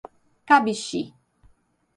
Cabixi 0.47 1.01